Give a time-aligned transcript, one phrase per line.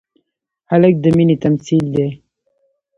[0.71, 2.07] هلک د مینې تمثیل دی.